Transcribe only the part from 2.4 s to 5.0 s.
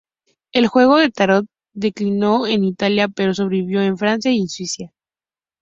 en Italia pero sobrevivió en Francia y Suiza.